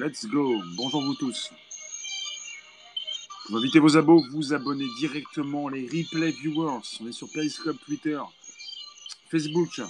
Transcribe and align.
Let's 0.00 0.24
go. 0.24 0.62
Bonjour 0.78 1.02
vous 1.02 1.14
tous. 1.14 1.50
Vous 3.50 3.58
invitez 3.58 3.80
vos 3.80 3.98
abos, 3.98 4.24
vous 4.30 4.54
abonnez 4.54 4.86
directement 4.98 5.68
les 5.68 5.82
replay 5.82 6.30
viewers. 6.30 6.80
On 7.02 7.06
est 7.06 7.12
sur 7.12 7.30
Periscope, 7.30 7.76
Twitter, 7.84 8.18
Facebook 9.30 9.82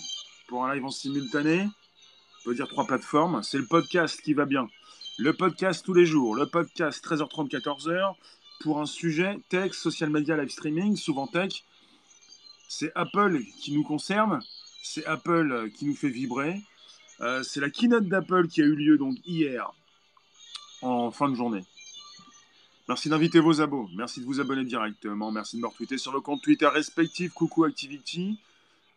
pour 0.48 0.64
un 0.64 0.74
live 0.74 0.84
en 0.84 0.90
simultané. 0.90 1.62
On 1.62 2.44
peut 2.44 2.56
dire 2.56 2.66
trois 2.66 2.88
plateformes. 2.88 3.44
C'est 3.44 3.58
le 3.58 3.66
podcast 3.66 4.20
qui 4.20 4.34
va 4.34 4.46
bien. 4.46 4.68
Le 5.16 5.32
podcast 5.32 5.84
tous 5.84 5.94
les 5.94 6.06
jours. 6.06 6.34
Le 6.34 6.46
podcast 6.46 7.04
13h30, 7.04 7.48
14h 7.48 8.16
pour 8.62 8.80
un 8.80 8.86
sujet 8.86 9.38
tech, 9.48 9.74
social 9.74 10.10
media, 10.10 10.36
live 10.36 10.50
streaming, 10.50 10.96
souvent 10.96 11.28
tech. 11.28 11.62
C'est 12.68 12.90
Apple 12.96 13.44
qui 13.60 13.70
nous 13.70 13.84
concerne. 13.84 14.40
C'est 14.82 15.06
Apple 15.06 15.70
qui 15.78 15.86
nous 15.86 15.94
fait 15.94 16.10
vibrer. 16.10 16.60
Euh, 17.20 17.44
c'est 17.44 17.60
la 17.60 17.70
keynote 17.70 18.08
d'Apple 18.08 18.48
qui 18.48 18.60
a 18.60 18.64
eu 18.64 18.74
lieu 18.74 18.98
donc 18.98 19.16
hier 19.24 19.70
en 20.82 21.10
fin 21.10 21.28
de 21.28 21.34
journée. 21.34 21.64
Merci 22.88 23.08
d'inviter 23.08 23.40
vos 23.40 23.60
abos. 23.60 23.88
Merci 23.94 24.20
de 24.20 24.26
vous 24.26 24.40
abonner 24.40 24.64
directement. 24.64 25.30
Merci 25.30 25.56
de 25.56 25.62
me 25.62 25.66
retweeter 25.68 25.98
sur 25.98 26.12
le 26.12 26.20
compte 26.20 26.42
Twitter 26.42 26.66
respectif. 26.66 27.32
Coucou 27.32 27.64
Activity. 27.64 28.38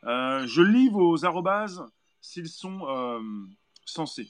Euh, 0.03 0.45
je 0.47 0.61
lis 0.61 0.89
vos 0.89 1.25
arrobases 1.25 1.83
s'ils 2.19 2.49
sont 2.49 2.87
euh, 2.87 3.21
censés. 3.85 4.29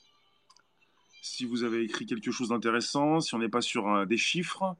Si 1.22 1.46
vous 1.46 1.64
avez 1.64 1.84
écrit 1.84 2.06
quelque 2.06 2.32
chose 2.32 2.50
d'intéressant, 2.50 3.22
si 3.22 3.34
on 3.36 3.40
n'est 3.40 3.50
pas 3.50 3.62
sur 3.62 4.06
des 4.06 4.18
chiffres. 4.18 4.76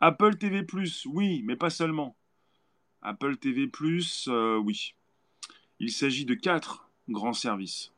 Apple 0.00 0.36
TV, 0.36 0.64
oui, 1.06 1.42
mais 1.44 1.56
pas 1.56 1.70
seulement. 1.70 2.14
Apple 3.02 3.36
TV, 3.36 3.70
oui. 4.62 4.94
Il 5.80 5.90
s'agit 5.90 6.24
de 6.24 6.34
quatre 6.34 6.88
grands 7.08 7.32
services. 7.32 7.92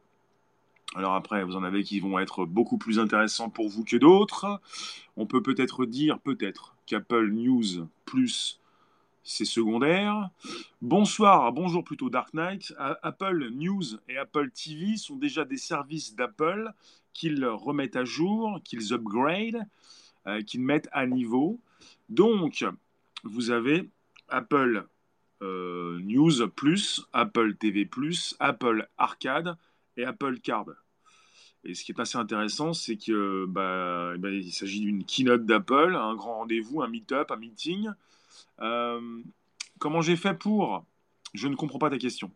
Alors 0.96 1.14
après, 1.14 1.44
vous 1.44 1.54
en 1.54 1.62
avez 1.62 1.84
qui 1.84 2.00
vont 2.00 2.18
être 2.18 2.44
beaucoup 2.44 2.76
plus 2.76 2.98
intéressants 2.98 3.48
pour 3.48 3.68
vous 3.68 3.84
que 3.84 3.96
d'autres. 3.96 4.60
On 5.16 5.24
peut 5.24 5.42
peut-être 5.42 5.86
dire, 5.86 6.18
peut-être, 6.18 6.74
qu'Apple 6.86 7.30
News 7.30 7.86
Plus, 8.04 8.60
c'est 9.22 9.44
secondaire. 9.44 10.30
Bonsoir, 10.82 11.52
bonjour 11.52 11.84
plutôt 11.84 12.10
Dark 12.10 12.34
Knight. 12.34 12.74
Apple 12.78 13.50
News 13.52 13.84
et 14.08 14.16
Apple 14.16 14.50
TV 14.50 14.96
sont 14.96 15.14
déjà 15.14 15.44
des 15.44 15.58
services 15.58 16.16
d'Apple 16.16 16.72
qu'ils 17.12 17.44
remettent 17.44 17.96
à 17.96 18.04
jour, 18.04 18.60
qu'ils 18.64 18.92
upgrade, 18.92 19.64
euh, 20.26 20.42
qu'ils 20.42 20.62
mettent 20.62 20.88
à 20.90 21.06
niveau. 21.06 21.60
Donc, 22.08 22.64
vous 23.22 23.50
avez 23.50 23.88
Apple 24.28 24.86
euh, 25.42 26.00
News 26.00 26.48
Plus, 26.48 27.06
Apple 27.12 27.54
TV 27.54 27.84
Plus, 27.84 28.34
Apple 28.40 28.88
Arcade, 28.98 29.56
Apple 30.04 30.40
Card. 30.40 30.66
Et 31.64 31.74
ce 31.74 31.84
qui 31.84 31.92
est 31.92 32.00
assez 32.00 32.16
intéressant, 32.16 32.72
c'est 32.72 32.96
que 32.96 33.44
bah, 33.46 34.12
eh 34.14 34.18
ben, 34.18 34.32
il 34.32 34.52
s'agit 34.52 34.80
d'une 34.80 35.04
keynote 35.04 35.44
d'Apple, 35.44 35.94
un 35.94 36.14
grand 36.14 36.38
rendez-vous, 36.38 36.82
un 36.82 36.88
meet-up, 36.88 37.30
un 37.30 37.36
meeting. 37.36 37.90
Euh, 38.60 39.20
comment 39.78 40.00
j'ai 40.00 40.16
fait 40.16 40.34
pour? 40.34 40.84
Je 41.34 41.48
ne 41.48 41.54
comprends 41.54 41.78
pas 41.78 41.90
ta 41.90 41.98
question. 41.98 42.30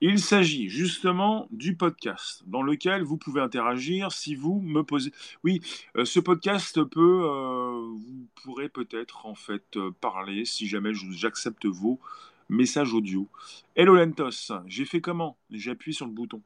Il 0.00 0.18
s'agit 0.18 0.68
justement 0.68 1.46
du 1.50 1.76
podcast 1.76 2.42
dans 2.46 2.62
lequel 2.62 3.02
vous 3.02 3.16
pouvez 3.16 3.40
interagir 3.40 4.12
si 4.12 4.34
vous 4.34 4.60
me 4.60 4.82
posez. 4.82 5.12
Oui, 5.44 5.60
euh, 5.96 6.04
ce 6.04 6.18
podcast 6.18 6.82
peut, 6.82 7.22
euh, 7.24 7.80
vous 7.80 8.26
pourrez 8.42 8.68
peut-être 8.68 9.26
en 9.26 9.34
fait 9.34 9.78
parler 10.00 10.44
si 10.46 10.66
jamais 10.66 10.92
j'accepte 10.94 11.66
vos 11.66 12.00
messages 12.48 12.92
audio. 12.92 13.28
Hello 13.76 13.94
Lentos, 13.94 14.52
j'ai 14.66 14.84
fait 14.84 15.00
comment? 15.00 15.36
J'appuie 15.50 15.94
sur 15.94 16.06
le 16.06 16.12
bouton 16.12 16.42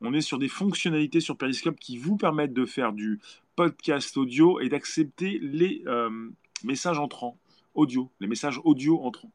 on 0.00 0.14
est 0.14 0.20
sur 0.20 0.38
des 0.38 0.48
fonctionnalités 0.48 1.20
sur 1.20 1.36
Periscope 1.36 1.78
qui 1.78 1.98
vous 1.98 2.16
permettent 2.16 2.52
de 2.52 2.66
faire 2.66 2.92
du 2.92 3.20
podcast 3.56 4.16
audio 4.16 4.60
et 4.60 4.68
d'accepter 4.68 5.38
les 5.40 5.82
euh, 5.86 6.30
messages 6.64 6.98
entrants 6.98 7.38
audio, 7.74 8.10
les 8.20 8.26
messages 8.26 8.60
audio 8.64 9.02
entrants. 9.02 9.32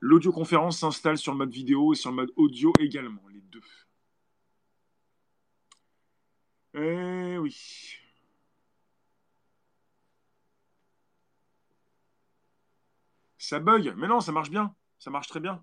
L'audioconférence 0.00 0.78
s'installe 0.78 1.18
sur 1.18 1.32
le 1.32 1.38
mode 1.38 1.50
vidéo 1.50 1.92
et 1.92 1.96
sur 1.96 2.10
le 2.10 2.16
mode 2.16 2.32
audio 2.36 2.72
également, 2.78 3.22
les 3.32 3.40
deux. 3.40 3.60
Eh 6.74 7.38
oui. 7.38 7.98
Ça 13.38 13.58
bug, 13.60 13.94
mais 13.96 14.06
non, 14.08 14.20
ça 14.20 14.30
marche 14.32 14.50
bien, 14.50 14.74
ça 14.98 15.10
marche 15.10 15.28
très 15.28 15.40
bien. 15.40 15.62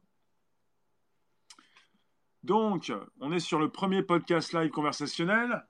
Donc, 2.46 2.94
on 3.20 3.32
est 3.32 3.40
sur 3.40 3.58
le 3.58 3.70
premier 3.70 4.04
podcast 4.04 4.54
live 4.54 4.70
conversationnel. 4.70 5.66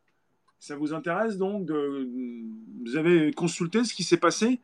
Ça 0.59 0.75
vous 0.75 0.93
intéresse 0.93 1.37
donc. 1.37 1.71
Vous 1.71 2.97
avez 2.97 3.31
consulté 3.31 3.85
ce 3.85 3.93
qui 3.93 4.03
s'est 4.03 4.17
passé? 4.17 4.59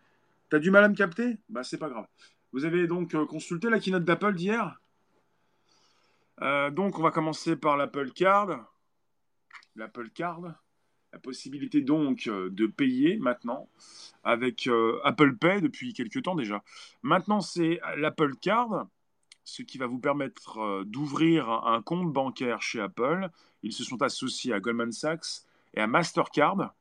T'as 0.49 0.59
du 0.59 0.71
mal 0.71 0.83
à 0.83 0.89
me 0.89 0.95
capter? 0.95 1.37
Bah, 1.47 1.63
c'est 1.63 1.77
pas 1.77 1.89
grave. 1.89 2.05
Vous 2.51 2.65
avez 2.65 2.85
donc 2.85 3.15
euh, 3.15 3.25
consulté 3.25 3.69
la 3.69 3.79
keynote 3.79 4.03
d'Apple 4.03 4.33
d'hier? 4.33 4.81
Euh, 6.41 6.69
Donc, 6.69 6.99
on 6.99 7.01
va 7.01 7.11
commencer 7.11 7.55
par 7.55 7.77
l'Apple 7.77 8.11
Card. 8.11 8.69
L'Apple 9.77 10.09
Card. 10.09 10.53
La 11.13 11.19
possibilité 11.19 11.79
donc 11.79 12.27
euh, 12.27 12.49
de 12.49 12.67
payer 12.67 13.17
maintenant 13.19 13.69
avec 14.25 14.69
Apple 15.05 15.37
Pay 15.37 15.61
depuis 15.61 15.93
quelques 15.93 16.23
temps 16.23 16.35
déjà. 16.35 16.61
Maintenant, 17.03 17.39
c'est 17.39 17.79
l'Apple 17.95 18.35
Card 18.35 18.87
ce 19.51 19.63
qui 19.63 19.77
va 19.77 19.85
vous 19.85 19.99
permettre 19.99 20.59
euh, 20.59 20.83
d'ouvrir 20.85 21.49
un 21.49 21.81
compte 21.81 22.11
bancaire 22.11 22.61
chez 22.61 22.79
Apple. 22.79 23.29
Ils 23.63 23.73
se 23.73 23.83
sont 23.83 24.01
associés 24.01 24.53
à 24.53 24.61
Goldman 24.61 24.93
Sachs 24.93 25.43
et 25.73 25.81
à 25.81 25.87
Mastercard. 25.87 26.73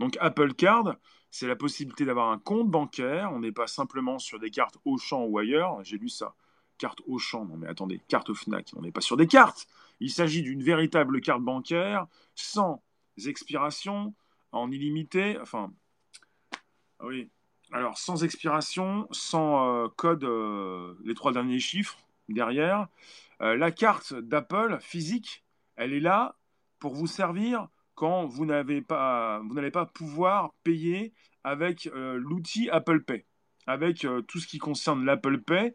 Donc 0.00 0.16
Apple 0.20 0.54
Card, 0.54 0.96
c'est 1.30 1.46
la 1.46 1.54
possibilité 1.54 2.04
d'avoir 2.04 2.30
un 2.30 2.38
compte 2.38 2.68
bancaire. 2.68 3.30
On 3.32 3.38
n'est 3.38 3.52
pas 3.52 3.68
simplement 3.68 4.18
sur 4.18 4.40
des 4.40 4.50
cartes 4.50 4.76
Auchan 4.84 5.22
ou 5.22 5.38
ailleurs. 5.38 5.84
J'ai 5.84 5.98
lu 5.98 6.08
ça. 6.08 6.34
Carte 6.78 7.00
Auchan, 7.06 7.44
non 7.44 7.56
mais 7.56 7.68
attendez, 7.68 8.00
carte 8.08 8.34
Fnac, 8.34 8.72
on 8.74 8.82
n'est 8.82 8.90
pas 8.90 9.00
sur 9.00 9.16
des 9.16 9.28
cartes. 9.28 9.68
Il 10.00 10.10
s'agit 10.10 10.42
d'une 10.42 10.64
véritable 10.64 11.20
carte 11.20 11.42
bancaire 11.42 12.08
sans 12.34 12.82
expiration, 13.24 14.14
en 14.50 14.68
illimité. 14.72 15.38
Enfin, 15.40 15.72
ah 16.98 17.06
oui, 17.06 17.30
alors, 17.72 17.96
sans 17.96 18.22
expiration, 18.22 19.08
sans 19.10 19.84
euh, 19.84 19.88
code, 19.96 20.24
euh, 20.24 20.94
les 21.04 21.14
trois 21.14 21.32
derniers 21.32 21.58
chiffres 21.58 21.98
derrière. 22.28 22.88
Euh, 23.40 23.56
la 23.56 23.70
carte 23.70 24.12
d'Apple 24.12 24.78
physique, 24.80 25.42
elle 25.76 25.94
est 25.94 26.00
là 26.00 26.36
pour 26.78 26.94
vous 26.94 27.06
servir 27.06 27.68
quand 27.94 28.26
vous 28.26 28.44
n'allez 28.44 28.82
pas 28.82 29.40
pouvoir 29.94 30.52
payer 30.64 31.12
avec 31.44 31.88
l'outil 31.94 32.68
Apple 32.70 33.02
Pay, 33.02 33.24
avec 33.66 34.06
tout 34.26 34.38
ce 34.38 34.46
qui 34.46 34.58
concerne 34.58 35.04
l'Apple 35.04 35.38
Pay 35.38 35.74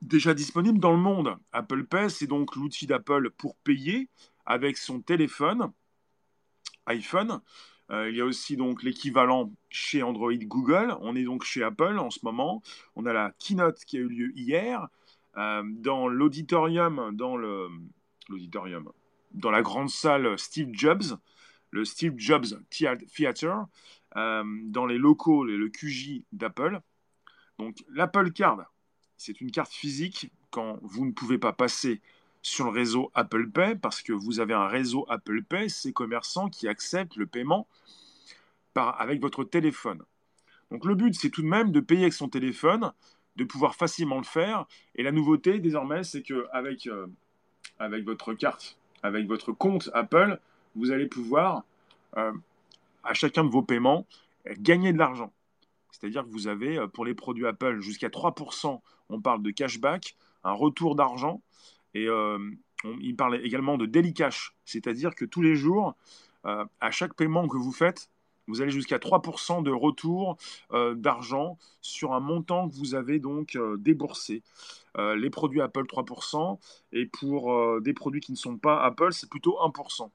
déjà 0.00 0.34
disponible 0.34 0.78
dans 0.78 0.92
le 0.92 0.98
monde. 0.98 1.36
Apple 1.52 1.84
Pay, 1.84 2.10
c'est 2.10 2.26
donc 2.26 2.56
l'outil 2.56 2.86
d'Apple 2.86 3.30
pour 3.30 3.56
payer 3.56 4.08
avec 4.46 4.78
son 4.78 5.00
téléphone 5.00 5.72
iPhone. 6.86 7.40
Euh, 7.90 8.10
il 8.10 8.16
y 8.16 8.20
a 8.20 8.24
aussi 8.24 8.56
donc 8.56 8.82
l'équivalent 8.82 9.52
chez 9.68 10.02
Android 10.02 10.32
Google. 10.34 10.96
On 11.00 11.14
est 11.16 11.24
donc 11.24 11.44
chez 11.44 11.62
Apple 11.62 11.98
en 11.98 12.10
ce 12.10 12.20
moment. 12.22 12.62
On 12.96 13.06
a 13.06 13.12
la 13.12 13.32
keynote 13.38 13.84
qui 13.84 13.98
a 13.98 14.00
eu 14.00 14.08
lieu 14.08 14.32
hier. 14.36 14.88
Euh, 15.36 15.62
dans 15.66 16.06
l'auditorium, 16.06 17.10
dans 17.14 17.36
le 17.36 17.68
dans 19.32 19.50
la 19.50 19.62
grande 19.62 19.90
salle 19.90 20.38
Steve 20.38 20.70
Jobs, 20.72 21.18
le 21.70 21.84
Steve 21.84 22.14
Jobs 22.16 22.46
Theater, 22.70 23.66
euh, 24.16 24.44
dans 24.64 24.86
les 24.86 24.96
locaux, 24.96 25.44
le 25.44 25.68
QJ 25.68 26.22
d'Apple. 26.32 26.80
Donc 27.58 27.84
l'Apple 27.90 28.30
Card, 28.32 28.64
c'est 29.16 29.40
une 29.40 29.50
carte 29.50 29.72
physique 29.72 30.30
quand 30.50 30.78
vous 30.82 31.04
ne 31.04 31.12
pouvez 31.12 31.38
pas 31.38 31.52
passer 31.52 32.00
sur 32.44 32.66
le 32.66 32.70
réseau 32.70 33.10
Apple 33.14 33.48
Pay 33.48 33.74
parce 33.74 34.02
que 34.02 34.12
vous 34.12 34.38
avez 34.38 34.52
un 34.52 34.68
réseau 34.68 35.06
Apple 35.08 35.42
Pay, 35.42 35.70
ces 35.70 35.92
commerçants 35.92 36.50
qui 36.50 36.68
acceptent 36.68 37.16
le 37.16 37.26
paiement 37.26 37.66
avec 38.76 39.20
votre 39.20 39.44
téléphone. 39.44 40.02
Donc 40.70 40.84
le 40.84 40.94
but, 40.94 41.14
c'est 41.14 41.30
tout 41.30 41.42
de 41.42 41.46
même 41.46 41.72
de 41.72 41.80
payer 41.80 42.02
avec 42.02 42.12
son 42.12 42.28
téléphone, 42.28 42.92
de 43.36 43.44
pouvoir 43.44 43.76
facilement 43.76 44.18
le 44.18 44.24
faire. 44.24 44.66
Et 44.94 45.02
la 45.02 45.10
nouveauté 45.12 45.58
désormais, 45.58 46.04
c'est 46.04 46.22
que 46.22 46.46
avec, 46.52 46.86
euh, 46.86 47.06
avec 47.78 48.04
votre 48.04 48.34
carte, 48.34 48.76
avec 49.02 49.26
votre 49.26 49.52
compte 49.52 49.90
Apple, 49.94 50.38
vous 50.74 50.90
allez 50.90 51.06
pouvoir, 51.06 51.62
euh, 52.18 52.32
à 53.04 53.14
chacun 53.14 53.44
de 53.44 53.50
vos 53.50 53.62
paiements, 53.62 54.06
gagner 54.58 54.92
de 54.92 54.98
l'argent. 54.98 55.32
C'est-à-dire 55.92 56.24
que 56.24 56.30
vous 56.30 56.48
avez, 56.48 56.76
euh, 56.76 56.88
pour 56.88 57.04
les 57.06 57.14
produits 57.14 57.46
Apple, 57.46 57.80
jusqu'à 57.80 58.10
3%, 58.10 58.82
on 59.08 59.20
parle 59.20 59.42
de 59.42 59.50
cashback, 59.50 60.16
un 60.42 60.52
retour 60.52 60.94
d'argent 60.94 61.40
et 61.94 62.08
euh, 62.08 62.38
il 63.00 63.16
parle 63.16 63.40
également 63.44 63.78
de 63.78 63.86
daily 63.86 64.12
cash, 64.12 64.54
c'est-à-dire 64.64 65.14
que 65.14 65.24
tous 65.24 65.42
les 65.42 65.54
jours, 65.54 65.94
euh, 66.44 66.64
à 66.80 66.90
chaque 66.90 67.14
paiement 67.14 67.48
que 67.48 67.56
vous 67.56 67.72
faites, 67.72 68.10
vous 68.46 68.60
allez 68.60 68.72
jusqu'à 68.72 68.98
3% 68.98 69.62
de 69.62 69.70
retour 69.70 70.36
euh, 70.72 70.94
d'argent 70.94 71.56
sur 71.80 72.12
un 72.12 72.20
montant 72.20 72.68
que 72.68 72.74
vous 72.74 72.94
avez 72.94 73.18
donc 73.18 73.56
déboursé. 73.78 74.42
les 74.98 75.30
produits 75.30 75.62
Apple 75.62 75.84
3% 75.84 76.58
et 76.92 77.06
pour 77.06 77.80
des 77.80 77.94
produits 77.94 78.20
qui 78.20 78.32
ne 78.32 78.36
sont 78.36 78.58
pas 78.58 78.82
Apple, 78.84 79.12
c'est 79.12 79.30
plutôt 79.30 79.56
1%. 79.62 80.10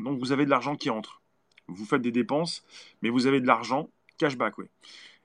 Donc 0.00 0.18
vous 0.18 0.32
avez 0.32 0.44
de 0.44 0.50
l'argent 0.50 0.76
qui 0.76 0.90
entre. 0.90 1.22
vous 1.68 1.84
faites 1.84 2.02
des 2.02 2.10
dépenses, 2.10 2.64
mais 3.00 3.10
vous 3.10 3.26
avez 3.26 3.40
de 3.40 3.46
l'argent, 3.46 3.88
cashback, 4.18 4.58
oui. 4.58 4.66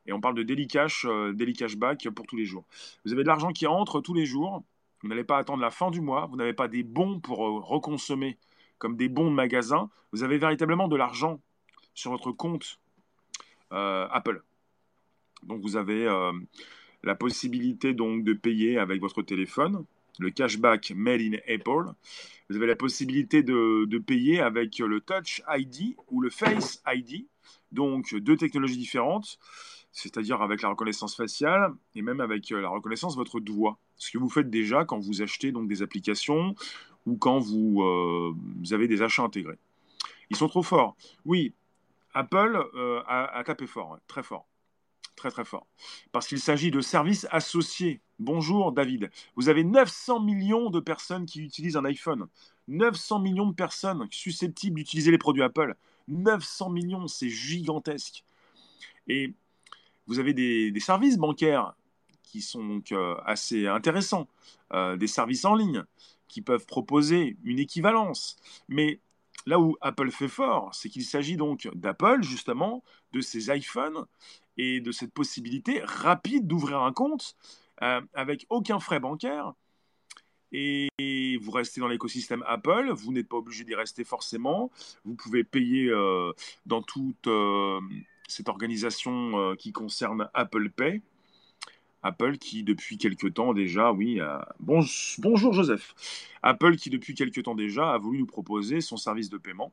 Et 0.05 0.13
on 0.13 0.21
parle 0.21 0.35
de 0.35 0.43
daily 0.43 0.67
cash, 0.67 1.05
daily 1.33 1.53
cashback 1.53 2.07
pour 2.11 2.27
tous 2.27 2.35
les 2.35 2.45
jours. 2.45 2.65
Vous 3.03 3.13
avez 3.13 3.23
de 3.23 3.27
l'argent 3.27 3.51
qui 3.51 3.67
entre 3.67 3.99
tous 3.99 4.13
les 4.13 4.25
jours. 4.25 4.63
Vous 5.01 5.09
n'allez 5.09 5.23
pas 5.23 5.37
attendre 5.37 5.61
la 5.61 5.71
fin 5.71 5.91
du 5.91 6.01
mois. 6.01 6.27
Vous 6.27 6.35
n'avez 6.35 6.53
pas 6.53 6.67
des 6.67 6.83
bons 6.83 7.19
pour 7.19 7.45
euh, 7.45 7.59
reconsommer 7.59 8.37
comme 8.77 8.95
des 8.95 9.09
bons 9.09 9.29
de 9.29 9.35
magasin. 9.35 9.89
Vous 10.11 10.23
avez 10.23 10.37
véritablement 10.37 10.87
de 10.87 10.95
l'argent 10.95 11.39
sur 11.93 12.11
votre 12.11 12.31
compte 12.31 12.79
euh, 13.71 14.07
Apple. 14.11 14.43
Donc 15.43 15.61
vous 15.61 15.75
avez 15.75 16.07
la 17.03 17.15
possibilité 17.15 17.93
donc 17.93 18.23
de 18.23 18.33
payer 18.33 18.77
avec 18.77 19.01
votre 19.01 19.23
téléphone, 19.23 19.85
le 20.19 20.29
cashback 20.29 20.91
Made 20.95 21.21
in 21.21 21.33
Apple. 21.47 21.93
Vous 22.49 22.55
avez 22.55 22.67
la 22.67 22.75
possibilité 22.75 23.41
de 23.41 23.97
payer 23.97 24.39
avec 24.39 24.77
le 24.77 25.01
Touch 25.01 25.41
ID 25.47 25.95
ou 26.09 26.21
le 26.21 26.29
Face 26.29 26.83
ID, 26.87 27.25
donc 27.71 28.13
deux 28.13 28.37
technologies 28.37 28.77
différentes 28.77 29.39
c'est-à-dire 29.91 30.41
avec 30.41 30.61
la 30.61 30.69
reconnaissance 30.69 31.15
faciale 31.15 31.73
et 31.95 32.01
même 32.01 32.21
avec 32.21 32.51
euh, 32.51 32.61
la 32.61 32.69
reconnaissance 32.69 33.13
de 33.15 33.19
votre 33.19 33.39
doigt. 33.39 33.77
Ce 33.97 34.11
que 34.11 34.17
vous 34.17 34.29
faites 34.29 34.49
déjà 34.49 34.85
quand 34.85 34.99
vous 34.99 35.21
achetez 35.21 35.51
donc 35.51 35.67
des 35.67 35.81
applications 35.81 36.55
ou 37.05 37.17
quand 37.17 37.39
vous, 37.39 37.81
euh, 37.81 38.33
avez 38.71 38.87
des 38.87 39.01
achats 39.01 39.23
intégrés. 39.23 39.57
Ils 40.29 40.37
sont 40.37 40.47
trop 40.47 40.63
forts. 40.63 40.95
Oui, 41.25 41.53
Apple 42.13 42.63
euh, 42.75 43.01
a, 43.07 43.43
tapé 43.45 43.67
fort, 43.67 43.97
très 44.07 44.23
fort. 44.23 44.47
Très 45.17 45.29
très 45.29 45.45
fort. 45.45 45.67
Parce 46.11 46.27
qu'il 46.27 46.39
s'agit 46.39 46.71
de 46.71 46.81
services 46.81 47.27
associés. 47.31 47.99
Bonjour 48.17 48.71
David. 48.71 49.11
Vous 49.35 49.49
avez 49.49 49.63
900 49.63 50.21
millions 50.21 50.69
de 50.69 50.79
personnes 50.79 51.25
qui 51.25 51.41
utilisent 51.41 51.75
un 51.75 51.85
iPhone. 51.85 52.27
900 52.69 53.19
millions 53.19 53.47
de 53.47 53.53
personnes 53.53 54.07
susceptibles 54.09 54.77
d'utiliser 54.77 55.11
les 55.11 55.17
produits 55.17 55.43
Apple. 55.43 55.75
900 56.07 56.69
millions, 56.69 57.07
c'est 57.07 57.29
gigantesque. 57.29 58.23
Et 59.07 59.33
vous 60.11 60.19
avez 60.19 60.33
des, 60.33 60.77
services 60.81 61.17
bancaires 61.17 61.73
qui 62.21 62.41
sont 62.41 62.65
donc 62.65 62.91
euh, 62.91 63.15
assez 63.25 63.65
intéressants, 63.65 64.27
euh, 64.73 64.97
des 64.97 65.07
services 65.07 65.45
en 65.45 65.55
ligne 65.55 65.85
qui 66.27 66.41
peuvent 66.41 66.65
proposer 66.65 67.37
une 67.45 67.59
équivalence. 67.59 68.35
Mais 68.67 68.99
là 69.45 69.57
où 69.57 69.77
Apple 69.79 70.11
fait 70.11 70.27
fort, 70.27 70.75
c'est 70.75 70.89
qu'il 70.89 71.05
s'agit 71.05 71.37
donc 71.37 71.69
d'Apple, 71.75 72.23
justement, 72.23 72.83
de 73.13 73.21
ses 73.21 73.55
iPhones 73.55 74.05
et 74.57 74.81
de 74.81 74.91
cette 74.91 75.13
possibilité 75.13 75.81
rapide 75.85 76.45
d'ouvrir 76.45 76.81
un 76.81 76.91
compte 76.91 77.37
euh, 77.81 78.01
avec 78.13 78.45
aucun 78.49 78.81
frais 78.81 78.99
bancaire. 78.99 79.53
Et 80.51 80.89
vous 81.41 81.51
restez 81.51 81.79
dans 81.79 81.87
l'écosystème 81.87 82.43
Apple, 82.45 82.91
vous 82.91 83.13
n'êtes 83.13 83.29
pas 83.29 83.37
obligé 83.37 83.63
d'y 83.63 83.75
rester 83.75 84.03
forcément. 84.03 84.71
Vous 85.05 85.15
pouvez 85.15 85.45
payer 85.45 85.89
dans 86.65 86.81
toute 86.81 87.29
cette 88.31 88.49
organisation 88.49 89.37
euh, 89.39 89.55
qui 89.55 89.71
concerne 89.71 90.29
Apple 90.33 90.69
Pay. 90.69 91.01
Apple 92.03 92.37
qui 92.37 92.63
depuis 92.63 92.97
quelque 92.97 93.27
temps 93.27 93.53
déjà, 93.53 93.91
oui, 93.91 94.19
bonjour 94.59 95.53
Joseph. 95.53 95.93
Apple 96.41 96.75
qui 96.75 96.89
depuis 96.89 97.13
quelque 97.13 97.41
temps 97.41 97.53
déjà 97.53 97.93
a 97.93 97.99
voulu 97.99 98.17
nous 98.17 98.25
proposer 98.25 98.81
son 98.81 98.97
service 98.97 99.29
de 99.29 99.37
paiement. 99.37 99.71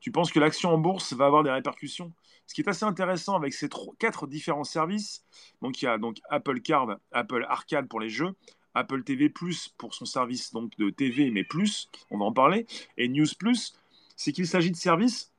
Tu 0.00 0.12
penses 0.12 0.30
que 0.30 0.38
l'action 0.38 0.70
en 0.70 0.78
bourse 0.78 1.12
va 1.12 1.26
avoir 1.26 1.42
des 1.42 1.50
répercussions? 1.50 2.12
Ce 2.46 2.54
qui 2.54 2.60
est 2.60 2.68
assez 2.68 2.84
intéressant 2.84 3.34
avec 3.34 3.52
ces 3.52 3.68
quatre 3.98 4.26
différents 4.26 4.64
services, 4.64 5.24
donc 5.60 5.82
il 5.82 5.86
y 5.86 5.88
a 5.88 5.98
Apple 6.30 6.60
Card, 6.60 6.98
Apple 7.10 7.44
Arcade 7.48 7.88
pour 7.88 7.98
les 7.98 8.08
jeux, 8.08 8.34
Apple 8.74 9.02
TV 9.02 9.28
Plus 9.28 9.68
pour 9.76 9.94
son 9.94 10.04
service 10.04 10.52
donc 10.52 10.76
de 10.78 10.90
TV 10.90 11.30
mais 11.30 11.44
plus, 11.44 11.90
on 12.10 12.18
va 12.18 12.26
en 12.26 12.32
parler, 12.32 12.66
et 12.96 13.08
News 13.08 13.26
Plus, 13.38 13.74
c'est 14.16 14.32
qu'il 14.32 14.46
s'agit 14.46 14.70
de 14.70 14.76
services 14.76 15.32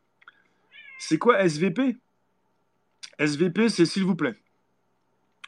c'est 1.00 1.18
quoi 1.18 1.40
SVP 1.40 1.98
SVP, 3.18 3.70
c'est 3.70 3.86
s'il 3.86 4.04
vous 4.04 4.16
plaît. 4.16 4.36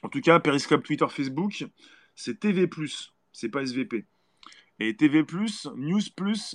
En 0.02 0.10
tout 0.10 0.22
cas, 0.22 0.40
Periscope, 0.40 0.84
Twitter, 0.84 1.06
Facebook, 1.10 1.66
c'est 2.16 2.40
TV+, 2.40 2.68
c'est 3.32 3.50
pas 3.50 3.62
SVP. 3.62 4.06
Et 4.80 4.96
TV+, 4.96 5.24
News+, 5.76 6.02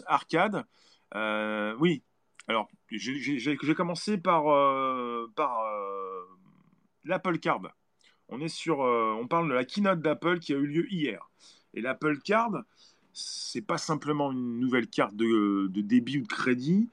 Arcade, 0.07 0.67
euh, 1.15 1.77
oui. 1.79 2.03
Alors, 2.49 2.69
j'ai 2.91 3.75
commencé 3.77 4.19
par, 4.19 4.49
euh, 4.49 5.31
par 5.37 5.61
euh, 5.61 6.25
l'Apple 7.05 7.39
Card. 7.39 7.63
On 8.29 8.41
est 8.41 8.49
sur, 8.49 8.81
on 8.81 9.27
parle 9.29 9.49
de 9.49 9.55
la 9.55 9.65
keynote 9.65 10.01
d'Apple 10.01 10.41
qui 10.41 10.53
a 10.53 10.57
eu 10.57 10.67
lieu 10.67 10.93
hier. 10.93 11.31
Et 11.75 11.81
l'Apple 11.81 12.19
Card, 12.19 12.63
c'est 13.13 13.63
pas 13.63 13.79
simplement 13.79 14.33
une 14.33 14.59
nouvelle 14.59 14.89
carte 14.89 15.15
de, 15.15 15.69
de, 15.69 15.81
débit 15.81 16.19
ou 16.19 16.23
de 16.23 16.27
crédit, 16.27 16.89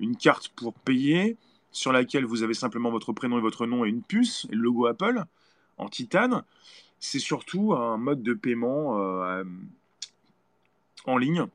une 0.00 0.16
carte 0.16 0.48
pour 0.48 0.74
payer, 0.74 1.36
sur 1.78 1.92
laquelle 1.92 2.24
vous 2.24 2.42
avez 2.42 2.54
simplement 2.54 2.90
votre 2.90 3.12
prénom 3.12 3.38
et 3.38 3.40
votre 3.40 3.66
nom 3.66 3.84
et 3.84 3.88
une 3.88 4.02
puce, 4.02 4.46
le 4.50 4.58
logo 4.58 4.86
Apple, 4.86 5.24
en 5.78 5.88
titane. 5.88 6.42
C'est 6.98 7.20
surtout 7.20 7.72
un 7.74 7.96
mode 7.96 8.22
de 8.22 8.34
paiement 8.34 8.98
euh, 8.98 9.44
en 11.06 11.16
ligne, 11.16 11.46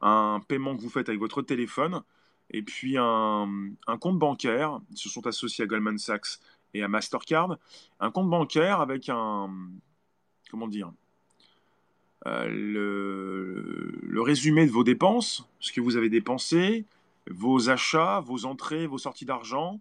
un 0.00 0.40
paiement 0.46 0.76
que 0.76 0.82
vous 0.82 0.90
faites 0.90 1.08
avec 1.08 1.20
votre 1.20 1.42
téléphone, 1.42 2.02
et 2.50 2.62
puis 2.62 2.96
un, 2.98 3.70
compte 4.00 4.18
bancaire. 4.18 4.80
Ils 4.90 4.98
se 4.98 5.08
sont 5.08 5.26
associés 5.26 5.64
à 5.64 5.66
Goldman 5.66 5.96
Sachs 5.96 6.40
et 6.74 6.82
à 6.82 6.88
Mastercard. 6.88 7.56
Un 8.00 8.10
compte 8.10 8.28
bancaire 8.28 8.80
avec 8.80 9.08
un. 9.08 9.48
Comment 10.50 10.66
dire 10.66 10.92
euh, 12.26 12.46
le, 12.48 14.20
résumé 14.20 14.66
de 14.66 14.70
vos 14.70 14.84
dépenses, 14.84 15.48
ce 15.58 15.72
que 15.72 15.80
vous 15.80 15.96
avez 15.96 16.08
dépensé, 16.08 16.84
vos 17.30 17.70
achats, 17.70 18.20
vos 18.20 18.44
entrées, 18.44 18.86
vos 18.86 18.98
sorties 18.98 19.24
d'argent, 19.24 19.80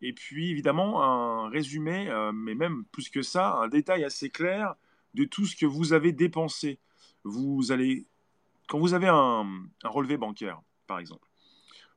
et 0.00 0.12
puis 0.12 0.50
évidemment 0.50 1.02
un 1.02 1.48
résumé, 1.48 2.08
euh, 2.10 2.32
mais 2.32 2.54
même 2.54 2.84
plus 2.92 3.08
que 3.08 3.22
ça, 3.22 3.54
un 3.54 3.68
détail 3.68 4.04
assez 4.04 4.30
clair 4.30 4.74
de 5.14 5.24
tout 5.24 5.46
ce 5.46 5.56
que 5.56 5.66
vous 5.66 5.92
avez 5.92 6.12
dépensé. 6.12 6.78
Vous 7.24 7.70
allez, 7.70 8.06
quand 8.66 8.78
vous 8.78 8.94
avez 8.94 9.08
un, 9.08 9.46
relevé 9.84 10.16
bancaire, 10.16 10.60
par 10.86 10.98
exemple, 10.98 11.28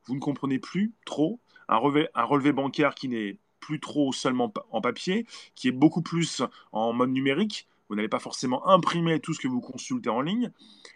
vous 0.06 0.14
ne 0.14 0.20
comprenez 0.20 0.60
plus 0.60 0.94
trop 1.06 1.40
un 1.68 1.78
relevé, 1.78 2.08
un 2.14 2.24
relevé 2.24 2.52
bancaire 2.52 2.94
qui 2.94 3.10
n'est 3.10 3.40
plus 3.60 3.80
trop 3.80 4.14
seulement 4.14 4.54
en 4.70 4.82
papier, 4.82 5.26
qui 5.56 5.68
est 5.68 5.72
beaucoup 5.72 6.04
plus 6.04 6.44
en 6.72 6.94
mode 6.94 7.10
numérique. 7.10 7.68
Vous 7.90 7.96
n'allez 7.96 8.10
pas 8.10 8.20
forcément 8.20 8.68
imprimer 8.68 9.20
tout 9.20 9.34
ce 9.34 9.40
que 9.40 9.48
vous 9.48 9.62
consultez 9.62 10.10
en 10.10 10.22
ligne. 10.22 10.52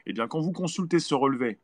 Et 0.05 0.11
eh 0.11 0.13
bien, 0.13 0.27
quand 0.27 0.39
vous 0.39 0.51
consultez 0.51 0.99
ce 0.99 1.15
relevé 1.15 1.57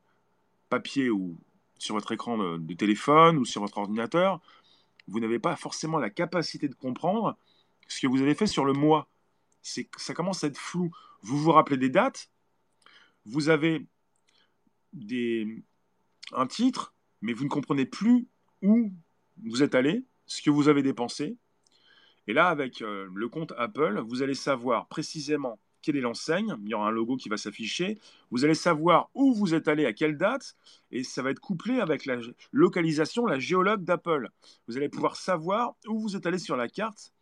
papier 0.69 1.11
ou 1.11 1.37
sur 1.77 1.95
votre 1.95 2.11
écran 2.11 2.57
de, 2.57 2.73
téléphone 2.73 3.37
ou 3.37 3.45
sur 3.45 3.61
votre 3.61 3.77
ordinateur, 3.77 4.41
vous 5.07 5.19
n'avez 5.19 5.39
pas 5.39 5.55
forcément 5.55 5.99
la 5.99 6.09
capacité 6.09 6.67
de 6.67 6.75
comprendre 6.75 7.37
ce 7.87 8.01
que 8.01 8.07
vous 8.07 8.21
avez 8.21 8.35
fait 8.35 8.47
sur 8.47 8.65
le 8.65 8.73
mois. 8.73 9.09
C'est, 9.61 9.89
ça 9.97 10.13
commence 10.13 10.43
à 10.43 10.47
être 10.47 10.57
flou. 10.57 10.91
Vous 11.21 11.37
vous 11.37 11.51
rappelez 11.51 11.77
des 11.77 11.89
dates, 11.89 12.29
vous 13.25 13.49
avez 13.49 13.85
des, 14.93 15.63
un 16.33 16.47
titre, 16.47 16.93
mais 17.21 17.33
vous 17.33 17.43
ne 17.43 17.49
comprenez 17.49 17.85
plus 17.85 18.27
où 18.61 18.91
vous 19.43 19.63
êtes 19.63 19.75
allé, 19.75 20.05
ce 20.25 20.41
que 20.41 20.49
vous 20.49 20.69
avez 20.69 20.83
dépensé. 20.83 21.37
Et 22.27 22.33
là, 22.33 22.49
avec 22.49 22.81
euh, 22.81 23.07
le 23.13 23.29
compte 23.29 23.53
Apple, 23.57 23.99
vous 23.99 24.23
allez 24.23 24.33
savoir 24.33 24.87
précisément 24.87 25.59
quelle 25.85 25.97
est 25.97 26.01
l'enseigne, 26.01 26.55
il 26.63 26.69
y 26.69 26.73
aura 26.73 26.87
un 26.87 26.91
logo 26.91 27.15
qui 27.15 27.29
va 27.29 27.37
s'afficher, 27.37 27.99
vous 28.31 28.43
allez 28.43 28.55
savoir 28.55 29.09
où 29.13 29.35
vous 29.35 29.53
êtes 29.53 29.67
allé, 29.67 29.85
à 29.85 29.93
quelle 29.93 30.17
date, 30.17 30.55
et 30.91 31.03
ça 31.03 31.21
va 31.21 31.29
être 31.29 31.39
couplé 31.39 31.79
avec 31.79 32.07
la 32.07 32.17
localisation, 32.51 33.27
la 33.27 33.37
géologue 33.37 33.83
d'Apple. 33.83 34.29
Vous 34.67 34.77
allez 34.77 34.89
pouvoir 34.89 35.15
savoir 35.15 35.75
où 35.87 35.99
vous 35.99 36.15
êtes 36.15 36.25
allé 36.25 36.39
sur 36.39 36.57
la 36.57 36.67
carte, 36.67 37.13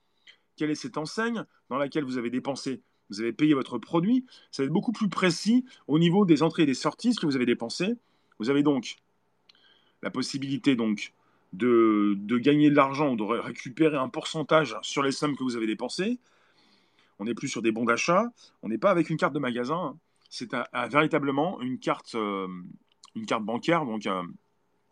quelle 0.56 0.72
est 0.72 0.76
cette 0.76 0.98
enseigne 0.98 1.44
dans 1.70 1.78
laquelle 1.78 2.06
vous 2.06 2.18
avez 2.18 2.30
dépensé, 2.30 2.82
vous 3.10 3.20
avez 3.20 3.34
payé 3.34 3.54
votre 3.54 3.78
produit, 3.80 4.26
ça 4.50 4.64
va 4.64 4.68
être 4.68 4.74
beaucoup 4.74 4.94
plus 4.94 5.10
précis 5.10 5.66
au 5.88 6.00
niveau 6.00 6.24
des 6.24 6.42
entrées 6.42 6.64
et 6.64 6.68
des 6.68 6.74
sorties, 6.74 7.14
ce 7.14 7.20
que 7.20 7.26
vous 7.26 7.36
avez 7.36 7.46
dépensé. 7.46 7.96
Vous 8.40 8.50
avez 8.50 8.64
donc 8.64 8.96
la 10.02 10.10
possibilité 10.10 10.78
donc 10.78 11.14
de, 11.52 12.16
de 12.18 12.38
gagner 12.38 12.70
de 12.70 12.76
l'argent 12.76 13.12
ou 13.12 13.16
de 13.18 13.24
récupérer 13.24 13.98
un 13.98 14.08
pourcentage 14.08 14.78
sur 14.82 15.04
les 15.04 15.12
sommes 15.12 15.36
que 15.36 15.44
vous 15.44 15.58
avez 15.58 15.68
dépensées 15.68 16.18
on 17.24 17.26
n'est 17.26 17.34
plus 17.34 17.48
sur 17.48 17.62
des 17.62 17.72
bons 17.72 17.86
d'achat, 17.86 18.26
on 18.64 18.68
n'est 18.68 18.78
pas 18.78 18.92
avec 18.92 19.10
une 19.10 19.16
carte 19.16 19.34
de 19.34 19.40
magasin, 19.40 19.98
c'est 20.30 20.52
véritablement 20.90 21.62
une 21.62 21.80
carte, 21.80 22.16
euh, 22.16 22.48
une 23.16 23.26
carte 23.26 23.44
bancaire, 23.44 23.86
donc 23.86 24.08
euh, 24.08 24.24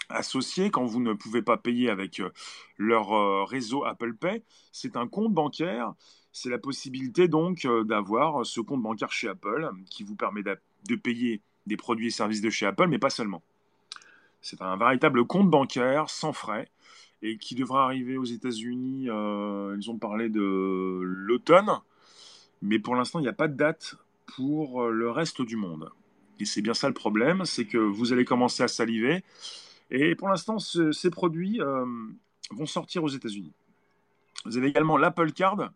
associée 0.08 0.72
quand 0.72 0.86
vous 0.86 1.02
ne 1.02 1.12
pouvez 1.12 1.42
pas 1.42 1.58
payer 1.58 1.90
avec 1.90 2.22
euh, 2.22 2.30
leur 2.78 3.50
réseau 3.50 3.84
Apple 3.84 4.14
Pay, 4.14 4.44
c'est 4.72 4.96
un 4.96 5.08
compte 5.08 5.34
bancaire. 5.34 5.94
C'est 6.32 6.50
la 6.50 6.58
possibilité 6.58 7.28
donc 7.28 7.68
d'avoir 7.84 8.46
ce 8.46 8.62
compte 8.62 8.82
bancaire 8.82 9.12
chez 9.12 9.28
Apple 9.28 9.70
qui 9.90 10.04
vous 10.04 10.16
permet 10.16 10.44
de 10.44 10.96
payer 10.96 11.42
des 11.66 11.76
produits 11.76 12.08
et 12.08 12.12
services 12.12 12.40
de 12.40 12.50
chez 12.50 12.66
Apple, 12.66 12.88
mais 12.88 13.00
pas 13.00 13.10
seulement. 13.10 13.44
C'est 14.42 14.62
un 14.62 14.78
véritable 14.78 15.26
compte 15.26 15.50
bancaire 15.50 16.10
sans 16.10 16.32
frais 16.32 16.72
et 17.22 17.38
qui 17.38 17.54
devra 17.56 17.84
arriver 17.84 18.18
aux 18.18 18.24
États-Unis. 18.24 19.08
ils 19.08 19.90
ont 19.90 19.98
parlé 19.98 20.30
de 20.30 21.02
l'automne. 21.04 21.82
Mais 22.62 22.80
pour 22.80 22.96
l'instant, 22.96 23.20
il 23.20 23.24
n'y 23.24 23.28
a 23.28 23.34
pas 23.34 23.48
de 23.48 23.56
date 23.56 23.96
pour 24.36 24.84
euh, 24.84 24.92
le 24.92 25.10
reste 25.10 25.42
du 25.42 25.56
monde. 25.56 25.90
Et 26.40 26.46
c'est 26.46 26.62
bien 26.62 26.74
ça 26.74 26.88
le 26.88 26.94
problème, 26.94 27.46
c'est 27.46 27.66
que 27.66 27.78
vous 27.78 28.14
allez 28.14 28.26
commencer 28.26 28.64
à 28.64 28.68
saliver. 28.68 29.24
Et 29.90 30.16
pour 30.16 30.30
l'instant, 30.30 30.58
ces 30.60 31.10
produits 31.10 31.62
euh, 31.62 31.86
vont 32.52 32.66
sortir 32.66 33.04
aux 33.04 33.10
États-Unis. 33.10 33.54
Vous 34.46 34.58
avez 34.58 34.68
également 34.68 34.98
l'Apple 34.98 35.34
Card, 35.34 35.72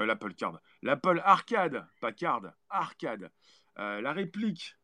euh, 0.00 0.06
l'Apple 0.06 0.34
Card, 0.34 0.60
l'Apple 0.82 1.20
Arcade, 1.24 1.86
pas 2.00 2.12
Card, 2.12 2.52
Arcade, 2.70 3.30
la 3.76 4.12
réplique. 4.12 4.74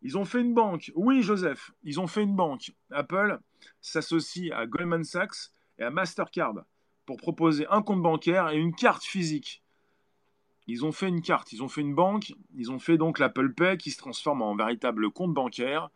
Ils 0.00 0.16
ont 0.16 0.24
fait 0.24 0.40
une 0.40 0.54
banque. 0.54 0.90
Oui, 0.94 1.22
Joseph, 1.22 1.72
ils 1.82 2.00
ont 2.00 2.06
fait 2.06 2.22
une 2.22 2.34
banque. 2.34 2.72
Apple 2.90 3.38
s'associe 3.82 4.50
à 4.52 4.66
Goldman 4.66 5.04
Sachs 5.04 5.50
et 5.78 5.82
à 5.82 5.90
Mastercard 5.90 6.64
pour 7.04 7.18
proposer 7.18 7.66
un 7.68 7.82
compte 7.82 8.00
bancaire 8.00 8.48
et 8.48 8.56
une 8.56 8.74
carte 8.74 9.04
physique. 9.04 9.62
Ils 10.66 10.84
ont 10.84 10.92
fait 10.92 11.08
une 11.08 11.22
carte, 11.22 11.52
ils 11.52 11.62
ont 11.62 11.68
fait 11.68 11.80
une 11.80 11.94
banque, 11.94 12.34
ils 12.54 12.70
ont 12.70 12.78
fait 12.78 12.96
donc 12.96 13.18
l'Apple 13.18 13.52
Pay 13.52 13.76
qui 13.78 13.90
se 13.90 13.98
transforme 13.98 14.42
en 14.42 14.54
véritable 14.54 15.10
compte 15.10 15.34
bancaire. 15.34 15.90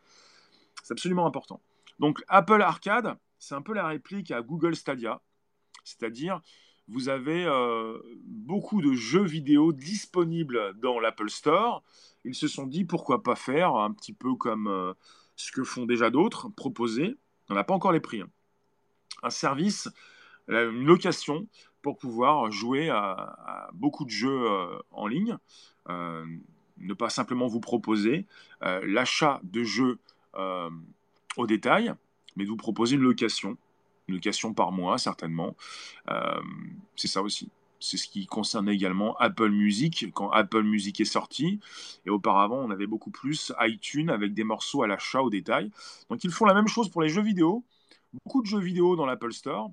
C'est 0.82 0.92
absolument 0.92 1.26
important. 1.26 1.60
Donc 1.98 2.22
Apple 2.28 2.60
Arcade, 2.60 3.16
c'est 3.38 3.54
un 3.54 3.62
peu 3.62 3.74
la 3.74 3.86
réplique 3.86 4.30
à 4.30 4.42
Google 4.42 4.74
Stadia, 4.74 5.20
c'est-à-dire 5.84 6.40
vous 6.88 7.08
avez 7.08 7.44
euh, 7.44 7.98
beaucoup 8.24 8.80
de 8.80 8.92
jeux 8.92 9.24
vidéo 9.24 9.72
disponibles 9.72 10.74
dans 10.78 11.00
l'Apple 11.00 11.30
Store. 11.30 11.82
Ils 12.24 12.34
se 12.34 12.48
sont 12.48 12.66
dit 12.66 12.84
pourquoi 12.84 13.22
pas 13.22 13.34
faire 13.34 13.74
un 13.74 13.92
petit 13.92 14.12
peu 14.12 14.34
comme 14.34 14.68
euh, 14.68 14.94
ce 15.36 15.52
que 15.52 15.64
font 15.64 15.84
déjà 15.84 16.10
d'autres, 16.10 16.48
proposer, 16.48 17.16
on 17.48 17.54
n'a 17.54 17.64
pas 17.64 17.74
encore 17.74 17.92
les 17.92 18.00
prix, 18.00 18.20
hein. 18.20 18.30
un 19.22 19.30
service, 19.30 19.88
une 20.48 20.84
location 20.84 21.46
pour 21.82 21.98
pouvoir 21.98 22.50
jouer 22.50 22.88
à, 22.88 23.68
beaucoup 23.74 24.04
de 24.04 24.10
jeux 24.10 24.48
en 24.90 25.06
ligne. 25.06 25.36
ne 25.88 26.94
pas 26.94 27.10
simplement 27.10 27.46
vous 27.46 27.60
proposer 27.60 28.26
l'achat 28.60 29.40
de 29.44 29.62
jeux 29.62 29.98
au 31.36 31.46
détail, 31.46 31.92
mais 32.36 32.44
de 32.44 32.48
vous 32.48 32.56
proposer 32.56 32.96
une 32.96 33.02
location 33.02 33.56
une 34.08 34.14
location 34.14 34.54
par 34.54 34.72
mois 34.72 34.98
certainement. 34.98 35.56
Euh, 36.10 36.40
c'est 36.94 37.08
ça 37.08 37.22
aussi. 37.22 37.50
C'est 37.78 37.98
ce 37.98 38.08
qui 38.08 38.26
concerne 38.26 38.68
également 38.68 39.16
Apple 39.18 39.50
Music, 39.50 40.06
quand 40.14 40.30
Apple 40.30 40.62
Music 40.62 41.00
est 41.00 41.04
sorti. 41.04 41.60
Et 42.06 42.10
auparavant, 42.10 42.56
on 42.56 42.70
avait 42.70 42.86
beaucoup 42.86 43.10
plus 43.10 43.52
iTunes 43.60 44.08
avec 44.08 44.32
des 44.32 44.44
morceaux 44.44 44.82
à 44.82 44.86
l'achat 44.86 45.20
au 45.20 45.30
détail. 45.30 45.70
Donc 46.08 46.24
ils 46.24 46.30
font 46.30 46.46
la 46.46 46.54
même 46.54 46.68
chose 46.68 46.88
pour 46.88 47.02
les 47.02 47.08
jeux 47.08 47.22
vidéo. 47.22 47.64
Beaucoup 48.24 48.40
de 48.40 48.46
jeux 48.46 48.60
vidéo 48.60 48.96
dans 48.96 49.04
l'Apple 49.04 49.32
Store. 49.32 49.70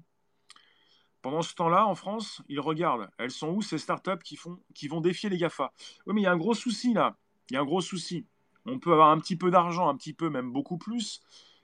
Pendant 1.24 1.42
ce 1.42 1.56
temps-là, 1.56 1.88
en 1.88 1.96
France, 1.96 2.44
ils 2.50 2.60
regardent. 2.60 3.10
Elles 3.18 3.32
sont 3.32 3.48
où 3.48 3.62
ces 3.62 3.78
startups 3.78 4.22
qui, 4.24 4.38
qui 4.76 4.88
vont 4.90 5.00
défier 5.00 5.30
les 5.30 5.38
GAFA? 5.38 5.74
Oui, 6.06 6.14
mais 6.14 6.22
il 6.22 6.24
y 6.26 6.28
a 6.28 6.32
un 6.32 6.38
gros 6.38 6.54
souci 6.54 6.94
là. 6.94 7.18
Il 7.50 7.54
y 7.54 7.58
a 7.58 7.62
un 7.62 7.66
gros 7.66 7.80
souci. 7.80 8.28
On 8.66 8.78
peut 8.78 8.92
avoir 8.92 9.10
un 9.10 9.18
petit 9.20 9.38
peu 9.38 9.50
d'argent, 9.50 9.88
un 9.88 9.96
petit 9.96 10.14
peu, 10.14 10.30
même 10.30 10.52
beaucoup 10.52 10.78
plus. 10.78 11.22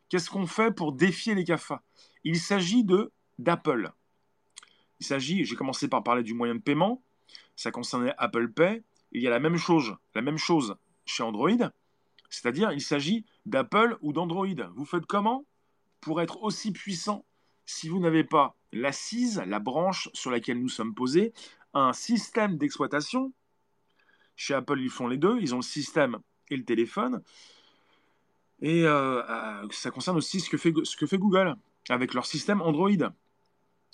Qu'est-ce 0.07 0.29
qu'on 0.29 0.47
fait 0.47 0.71
pour 0.71 0.93
défier 0.93 1.35
les 1.35 1.43
GAFA? 1.43 1.83
Il 2.23 2.39
s'agit 2.39 2.85
de 2.85 3.11
d'Apple. 3.37 3.91
Il 5.01 5.05
s'agit, 5.05 5.43
j'ai 5.43 5.55
commencé 5.55 5.89
par 5.89 6.03
parler 6.03 6.23
du 6.23 6.33
moyen 6.33 6.55
de 6.55 6.61
paiement, 6.61 7.01
ça 7.55 7.71
concernait 7.71 8.13
Apple 8.17 8.51
Pay, 8.51 8.83
il 9.11 9.21
y 9.21 9.27
a 9.27 9.29
la 9.29 9.39
même 9.39 9.57
chose, 9.57 9.95
la 10.15 10.21
même 10.21 10.37
chose 10.37 10.75
chez 11.05 11.23
Android, 11.23 11.71
c'est-à-dire 12.29 12.71
il 12.71 12.81
s'agit 12.81 13.25
d'Apple 13.45 13.97
ou 14.01 14.13
d'Android. 14.13 14.47
Vous 14.75 14.85
faites 14.85 15.05
comment? 15.05 15.45
Pour 16.01 16.21
être 16.21 16.43
aussi 16.43 16.71
puissant 16.71 17.25
si 17.65 17.87
vous 17.87 17.99
n'avez 17.99 18.23
pas 18.23 18.57
l'assise, 18.71 19.41
la 19.45 19.59
branche 19.59 20.09
sur 20.13 20.31
laquelle 20.31 20.59
nous 20.59 20.69
sommes 20.69 20.93
posés, 20.93 21.33
un 21.73 21.93
système 21.93 22.57
d'exploitation. 22.57 23.33
Chez 24.35 24.53
Apple, 24.53 24.79
ils 24.79 24.89
font 24.89 25.07
les 25.07 25.17
deux, 25.17 25.37
ils 25.41 25.53
ont 25.53 25.59
le 25.59 25.63
système 25.63 26.19
et 26.49 26.57
le 26.57 26.63
téléphone. 26.63 27.21
Et 28.61 28.83
euh, 28.83 29.21
euh, 29.23 29.67
ça 29.71 29.91
concerne 29.91 30.17
aussi 30.17 30.39
ce 30.39 30.49
que, 30.49 30.57
fait, 30.57 31.17
Google 31.17 31.55
avec 31.89 32.13
leur 32.13 32.25
système 32.25 32.61
Android. 32.61 32.89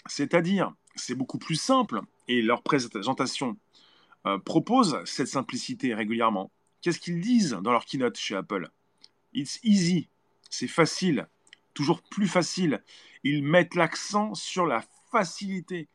C'est-à-dire, 0.07 0.73
c'est 0.95 1.15
beaucoup 1.15 1.37
plus 1.37 1.55
simple 1.55 2.01
et 2.27 2.41
leur 2.41 2.61
présentation 2.63 3.57
euh, 4.25 4.37
propose 4.39 4.99
cette 5.05 5.27
simplicité 5.27 5.93
régulièrement. 5.93 6.51
Qu'est-ce 6.81 6.99
qu'ils 6.99 7.21
disent 7.21 7.57
dans 7.61 7.71
leur 7.71 7.85
keynote 7.85 8.17
chez 8.17 8.35
Apple? 8.35 8.69
It's 9.33 9.59
easy, 9.63 10.07
c'est 10.49 10.67
facile, 10.67 11.27
toujours 11.75 12.01
plus 12.01 12.27
facile. 12.27 12.83
Ils 13.23 13.43
mettent 13.43 13.75
l'accent 13.75 14.33
sur 14.33 14.65
la 14.65 14.83
facilité. 15.11 15.87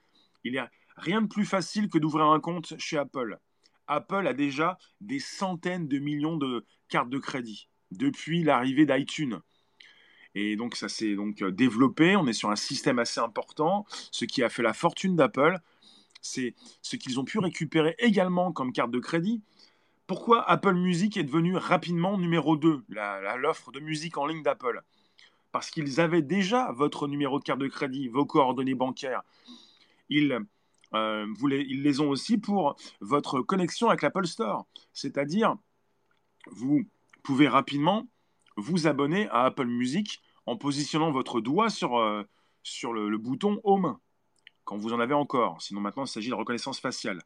Il 0.44 0.52
n'y 0.52 0.58
a 0.58 0.70
rien 0.96 1.22
de 1.22 1.26
plus 1.26 1.44
facile 1.44 1.88
que 1.88 1.99
d'ouvrir 1.99 2.26
un 2.26 2.38
compte 2.38 2.78
chez 2.78 2.96
Apple. 2.96 3.38
Apple 3.88 4.26
a 4.28 4.34
déjà 4.34 4.78
des 5.00 5.18
centaines 5.18 5.88
de 5.88 5.99
millions 5.99 6.37
de 6.37 6.64
cartes 6.88 7.10
de 7.10 7.18
crédit 7.18 7.68
depuis 7.90 8.44
l'arrivée 8.44 8.87
d'iTunes. 8.87 9.40
Et 10.37 10.54
donc 10.54 10.76
ça 10.76 10.88
s'est 10.88 11.16
donc 11.16 11.42
développé, 11.42 12.14
on 12.14 12.28
est 12.28 12.32
sur 12.32 12.50
un 12.50 12.56
système 12.56 13.00
assez 13.00 13.18
important. 13.18 13.84
Ce 14.12 14.25
qui 14.25 14.44
a 14.44 14.49
fait 14.49 14.62
la 14.62 14.72
fortune 14.72 15.16
d'Apple, 15.16 15.58
c'est 16.22 16.54
ce 16.82 16.94
qu'ils 16.94 17.18
ont 17.18 17.25
pu 17.25 17.40
récupérer 17.40 17.96
également 17.99 18.52
comme 18.52 18.72
carte 18.72 18.92
de 18.92 19.00
crédit. 19.00 19.42
Pourquoi 20.06 20.49
Apple 20.49 20.75
Music 20.75 21.16
est 21.16 21.25
devenu 21.25 21.56
rapidement 21.56 22.16
numéro 22.16 22.56
2, 22.56 22.84
l'offre 23.38 23.72
de 23.72 23.80
musique 23.80 24.18
en 24.18 24.26
ligne 24.26 24.42
d'Apple? 24.42 24.82
Parce 25.52 25.71
qu'ils 25.71 26.00
avaient 26.00 26.23
déjà 26.23 26.73
votre 26.73 27.09
numéro 27.09 27.38
de 27.38 27.45
carte 27.45 27.61
de 27.61 27.69
crédit, 27.69 28.09
vos 28.09 28.25
coordonnées 28.25 28.75
bancaires. 28.75 29.23
Ils, 30.09 30.40
euh, 30.95 31.26
ils 31.42 31.83
les 31.83 32.00
ont 32.00 32.09
aussi 32.09 32.38
pour 32.38 32.76
votre 33.00 33.40
connexion 33.40 33.88
avec 33.88 34.02
l'Apple 34.02 34.26
Store. 34.26 34.66
C'est-à-dire, 34.92 35.57
vous 36.50 36.85
pouvez 37.23 37.49
rapidement 37.49 38.09
vous 38.57 38.87
abonner 38.87 39.28
à 39.30 39.45
Apple 39.45 39.66
Music 39.66 40.21
en 40.47 40.57
positionnant 40.57 41.11
votre 41.11 41.40
doigt 41.40 41.71
sur, 41.71 41.99
euh, 41.99 42.23
sur 42.62 42.92
le, 42.92 43.16
bouton 43.19 43.61
Home, 43.64 43.99
quand 44.64 44.76
vous 44.76 44.92
en 44.92 45.00
avez 45.00 45.14
encore. 45.14 45.61
Sinon, 45.62 45.80
maintenant, 45.80 46.04
il 46.04 46.09
s'agit 46.09 46.30
de 46.30 46.35
reconnaissance 46.35 46.80
faciale. 46.80 47.21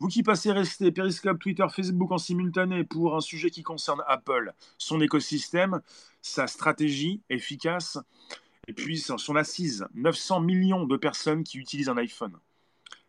Vous 0.00 0.08
qui 0.08 0.22
passez 0.22 0.52
rester 0.52 0.92
Periscope, 0.92 1.40
Twitter, 1.40 1.66
Facebook 1.70 2.12
en 2.12 2.18
simultané 2.18 2.84
pour 2.84 3.16
un 3.16 3.20
sujet 3.20 3.50
qui 3.50 3.64
concerne 3.64 4.02
Apple, 4.06 4.52
son 4.78 5.00
écosystème, 5.00 5.80
sa 6.22 6.46
stratégie 6.46 7.20
efficace, 7.30 7.98
et 8.68 8.72
puis 8.74 8.98
son 8.98 9.34
assise. 9.34 9.86
900 9.94 10.40
millions 10.40 10.84
de 10.84 10.96
personnes 10.96 11.42
qui 11.42 11.58
utilisent 11.58 11.88
un 11.88 11.96
iPhone. 11.96 12.38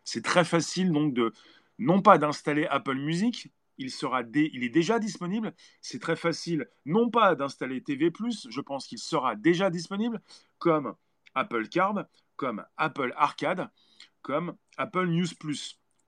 C'est 0.04 0.24
très 0.24 0.44
facile 0.44 0.90
donc 0.90 1.14
de, 1.14 1.32
non 1.78 2.02
pas 2.02 2.18
d'installer 2.18 2.66
Apple 2.66 2.96
Music, 2.96 3.50
il, 3.78 3.90
sera 3.90 4.22
il 4.34 4.64
est 4.64 4.68
déjà 4.68 4.98
disponible. 4.98 5.54
C'est 5.80 6.00
très 6.00 6.16
facile, 6.16 6.68
non 6.86 7.08
pas 7.10 7.34
d'installer 7.34 7.82
TV, 7.82 8.12
je 8.48 8.60
pense 8.60 8.86
qu'il 8.86 8.98
sera 8.98 9.36
déjà 9.36 9.70
disponible, 9.70 10.20
comme 10.58 10.94
Apple 11.34 11.68
Card, 11.68 12.04
comme 12.36 12.64
Apple 12.76 13.12
Arcade, 13.16 13.70
comme 14.22 14.56
Apple 14.76 15.06
News 15.06 15.28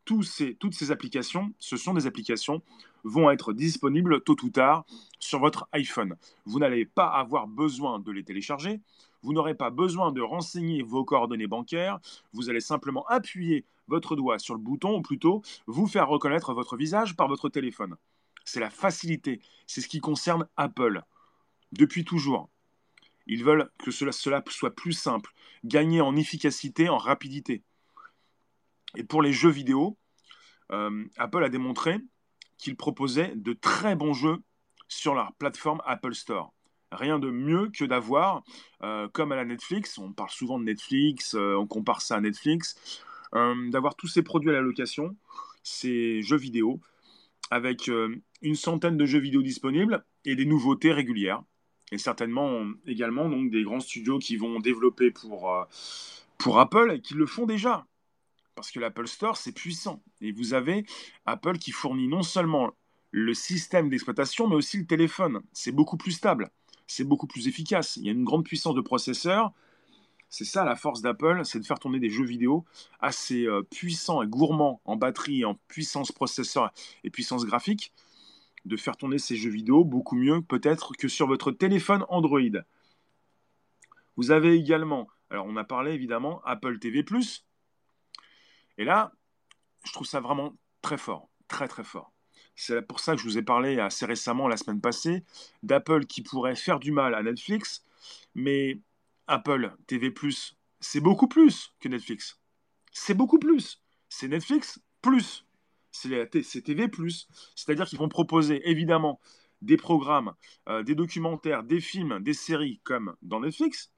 Toutes 0.05 0.25
ces 0.25 0.91
applications, 0.91 1.53
ce 1.59 1.77
sont 1.77 1.95
des 1.95 2.07
applications, 2.07 2.63
vont 3.05 3.31
être 3.31 3.53
disponibles 3.53 4.23
tôt 4.23 4.37
ou 4.43 4.51
tard 4.51 4.85
sur 5.19 5.39
votre 5.39 5.69
iPhone. 5.73 6.17
Vous 6.45 6.59
n'allez 6.59 6.85
pas 6.85 7.07
avoir 7.07 7.47
besoin 7.47 7.99
de 7.99 8.11
les 8.11 8.25
télécharger. 8.25 8.81
Vous 9.23 9.33
n'aurez 9.33 9.55
pas 9.55 9.71
besoin 9.71 10.11
de 10.11 10.21
renseigner 10.21 10.83
vos 10.83 11.05
coordonnées 11.05 11.47
bancaires. 11.47 12.01
Vous 12.33 12.51
allez 12.51 12.61
simplement 12.61 13.07
appuyer 13.07 13.65
votre 13.89 14.17
doigt 14.17 14.39
sur 14.39 14.55
le 14.55 14.61
bouton, 14.61 14.97
ou 14.97 15.03
plutôt 15.03 15.43
vous 15.67 15.87
faire 15.87 16.09
reconnaître 16.09 16.53
votre 16.55 16.77
visage 16.77 17.15
par 17.17 17.29
votre 17.29 17.49
téléphone. 17.49 17.97
C'est 18.45 18.61
la 18.61 18.71
facilité, 18.71 19.41
c'est 19.67 19.81
ce 19.81 19.89
qui 19.89 20.01
concerne 20.01 20.49
Apple. 20.57 21.03
Depuis 21.71 22.05
toujours. 22.05 22.49
Ils 23.27 23.45
veulent 23.45 23.71
que 23.79 23.93
cela, 23.93 24.11
soit 24.13 24.75
plus 24.75 24.93
simple, 24.93 25.33
gagner 25.65 26.01
en 26.01 26.17
efficacité, 26.17 26.89
en 26.89 26.99
rapidité. 26.99 27.63
Et 28.97 29.05
pour 29.05 29.23
les 29.23 29.33
jeux 29.33 29.51
vidéo, 29.51 29.97
euh, 30.71 31.05
Apple 31.17 31.43
a 31.45 31.49
démontré 31.49 31.99
qu'il 32.59 32.77
proposait 32.77 33.33
de 33.35 33.53
très 33.53 33.97
bons 33.97 34.15
jeux 34.15 34.39
sur 34.89 35.15
leur 35.15 35.33
plateforme 35.35 35.81
Apple 35.87 36.15
Store. 36.15 36.53
Rien 36.91 37.19
de 37.19 37.31
mieux 37.31 37.71
que 37.71 37.85
d'avoir, 37.85 38.43
euh, 38.83 39.09
comme 39.09 39.33
à 39.33 39.37
la 39.37 39.47
Netflix, 39.47 39.97
on 39.97 40.13
parle 40.13 40.31
souvent 40.31 40.59
de 40.59 40.65
Netflix, 40.65 41.35
euh, 41.35 41.57
on 41.57 41.67
compare 41.67 42.03
ça 42.03 42.17
à 42.17 42.21
Netflix, 42.21 42.77
d'avoir 43.33 43.95
tous 43.95 44.09
ces 44.09 44.23
produits 44.23 44.51
à 44.51 44.53
la 44.53 44.61
location, 44.61 45.17
ces 45.63 46.21
jeux 46.21 46.37
vidéo, 46.37 46.81
avec 47.51 47.89
une 47.89 48.55
centaine 48.55 48.99
de 48.99 49.07
jeux 49.07 49.21
vidéo 49.21 49.41
disponibles 49.41 50.05
et 50.27 50.37
des 50.37 50.45
nouveautés 50.45 50.93
régulières. 50.93 51.43
Et 51.93 51.97
certainement 51.97 52.67
également 52.87 53.31
donc, 53.31 53.51
des 53.51 53.63
grands 53.63 53.81
studios 53.81 54.19
qui 54.19 54.37
vont 54.37 54.61
développer 54.61 55.11
pour, 55.11 55.67
pour 56.37 56.59
Apple 56.61 56.93
et 56.93 57.01
qui 57.01 57.15
le 57.15 57.25
font 57.25 57.47
déjà. 57.47 57.87
Parce 58.55 58.71
que 58.71 58.81
l'Apple 58.81 59.07
Store, 59.07 59.37
c'est 59.37 59.53
puissant. 59.53 60.03
Et 60.21 60.33
vous 60.33 60.55
avez 60.55 60.85
Apple 61.27 61.59
qui 61.59 61.73
fournit 61.73 62.09
non 62.09 62.23
seulement 62.23 62.73
le 63.11 63.35
système 63.35 63.89
d'exploitation, 63.89 64.49
mais 64.49 64.57
aussi 64.57 64.79
le 64.79 64.87
téléphone. 64.87 65.43
C'est 65.53 65.73
beaucoup 65.73 65.97
plus 65.97 66.13
stable, 66.13 66.51
c'est 66.87 67.05
beaucoup 67.05 67.27
plus 67.27 67.47
efficace. 67.49 67.97
Il 67.97 68.07
y 68.07 68.09
a 68.09 68.13
une 68.13 68.25
grande 68.25 68.45
puissance 68.45 68.75
de 68.75 68.81
processeur, 68.81 69.53
c'est 70.33 70.47
ça 70.47 70.65
la 70.65 70.77
force 70.77 71.03
d'Apple, 71.03 71.43
c'est 71.45 71.61
de 71.61 71.67
faire 71.67 71.79
tourner 71.79 72.01
des 72.01 72.09
jeux 72.09 72.25
vidéo 72.25 72.65
assez 73.01 73.45
euh, 73.47 73.63
puissants 73.63 74.23
et 74.23 74.27
gourmands 74.27 74.81
en 74.87 74.97
batterie, 74.97 75.45
en 75.45 75.57
puissance 75.69 76.11
processeur 76.11 76.73
et 77.05 77.11
puissance 77.11 77.45
graphique, 77.45 77.93
de 78.65 78.79
faire 78.79 78.97
tourner 78.97 79.19
ces 79.19 79.37
jeux 79.37 79.51
vidéo 79.51 79.85
beaucoup 79.85 80.17
mieux 80.17 80.41
peut-être 80.41 80.95
que 80.97 81.07
sur 81.07 81.27
votre 81.27 81.53
téléphone 81.53 82.07
Android. 82.09 82.41
Vous 84.17 84.31
avez 84.31 84.55
également, 84.55 85.07
alors 85.29 85.45
on 85.47 85.57
a 85.57 85.65
parlé 85.65 85.93
évidemment 85.93 86.41
Apple 86.45 86.79
TV⁇ 86.79 87.03
et 88.79 88.85
là, 88.85 89.13
je 89.85 89.93
trouve 89.93 90.07
ça 90.07 90.21
vraiment 90.21 90.55
très 90.81 90.99
fort, 90.99 91.29
très 91.49 91.69
très 91.69 91.85
fort. 91.85 92.13
C'est 92.55 92.83
pour 92.83 93.01
ça 93.01 93.15
que 93.15 93.21
je 93.21 93.25
vous 93.25 93.39
ai 93.39 93.43
parlé 93.43 93.81
assez 93.81 94.05
récemment, 94.07 94.49
la 94.49 94.57
semaine 94.57 94.81
passée, 94.81 95.25
d'Apple 95.63 96.07
qui 96.07 96.23
pourrait 96.23 96.57
faire 96.57 96.79
du 96.79 96.93
mal 96.93 97.15
à 97.15 97.23
Netflix, 97.23 97.85
mais 98.35 98.81
Apple 99.27 99.75
TV⁇ 99.87 100.11
c'est 100.81 101.01
beaucoup 101.01 101.29
plus 101.29 101.75
que 101.81 101.89
Netflix. 101.89 102.41
C'est 102.91 103.15
beaucoup 103.15 103.39
plus. 103.39 103.81
C'est 104.09 104.29
Netflix 104.29 104.81
plus. 105.01 105.47
C'est 105.93 106.63
TV. 106.65 106.91
C'est-à-dire 107.55 107.87
qu'ils 107.87 107.99
vont 107.99 108.09
proposer 108.09 108.69
évidemment 108.69 109.21
des 109.61 109.77
programmes, 109.77 110.35
euh, 110.69 110.83
des 110.83 110.97
documentaires, 110.97 111.63
des 111.63 111.81
films, 111.81 112.19
des 112.21 112.35
séries 112.35 112.81
comme 112.83 113.15
dans 113.23 113.41
Netflix, 113.41 113.93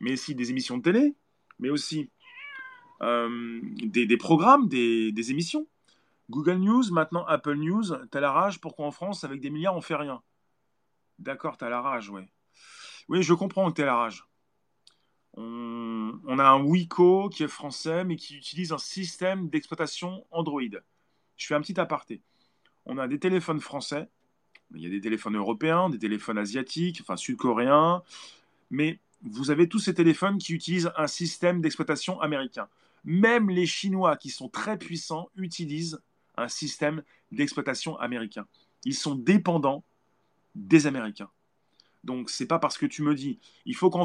mais 0.00 0.14
aussi 0.14 0.34
des 0.34 0.50
émissions 0.50 0.78
de 0.78 0.82
télé, 0.82 1.14
mais 1.58 1.68
aussi 1.68 2.10
euh, 3.02 3.60
des, 3.62 4.16
programmes, 4.16 4.68
des, 4.68 5.30
émissions. 5.30 5.66
Google 6.30 6.58
News, 6.58 6.84
maintenant 6.92 7.24
Apple 7.26 7.56
News, 7.56 7.94
t'as 8.10 8.20
la 8.20 8.32
rage, 8.32 8.60
pourquoi 8.60 8.86
en 8.86 8.90
France, 8.90 9.24
avec 9.24 9.40
des 9.40 9.50
milliards, 9.50 9.76
on 9.76 9.80
fait 9.80 9.96
rien? 9.96 10.22
D'accord, 11.18 11.56
t'as 11.56 11.68
la 11.68 11.80
rage, 11.80 12.10
oui. 12.10 12.22
Oui, 13.08 13.22
je 13.22 13.34
comprends 13.34 13.70
que 13.70 13.76
t'as 13.76 13.86
la 13.86 13.96
rage. 13.96 14.24
On, 15.34 16.12
on, 16.26 16.38
a 16.38 16.44
un 16.44 16.62
Wico 16.62 17.28
qui 17.28 17.42
est 17.42 17.48
français, 17.48 18.04
mais 18.04 18.16
qui 18.16 18.36
utilise 18.36 18.72
un 18.72 18.78
système 18.78 19.48
d'exploitation 19.48 20.26
Android. 20.30 20.60
Je 21.36 21.46
fais 21.46 21.54
un 21.54 21.60
petit 21.60 21.78
aparté. 21.80 22.20
On 22.84 22.98
a 22.98 23.08
des 23.08 23.18
téléphones 23.18 23.60
français, 23.60 24.08
il 24.74 24.82
y 24.82 24.86
a 24.86 24.90
des 24.90 25.00
téléphones 25.00 25.36
européens, 25.36 25.90
des 25.90 25.98
téléphones 25.98 26.38
asiatiques, 26.38 27.00
enfin 27.00 27.16
sud-coréens, 27.16 28.02
mais 28.70 29.00
vous 29.22 29.50
avez 29.50 29.68
tous 29.68 29.78
ces 29.78 29.94
téléphones 29.94 30.38
qui 30.38 30.52
utilisent 30.54 30.90
un 30.96 31.06
système 31.06 31.60
d'exploitation 31.60 32.20
américain. 32.20 32.68
Même 33.04 33.50
les 33.50 33.66
Chinois, 33.66 34.16
qui 34.16 34.30
sont 34.30 34.48
très 34.48 34.78
puissants, 34.78 35.28
utilisent 35.36 36.00
un 36.36 36.48
système 36.48 37.02
d'exploitation 37.30 37.98
américain. 37.98 38.46
Ils 38.84 38.94
sont 38.94 39.14
dépendants 39.14 39.84
des 40.54 40.86
Américains. 40.86 41.30
Donc 42.04 42.30
c'est 42.30 42.46
pas 42.46 42.58
parce 42.58 42.78
que 42.78 42.86
tu 42.86 43.02
me 43.02 43.14
dis, 43.14 43.38
il 43.64 43.76
faut 43.76 43.90
qu'en 43.90 44.04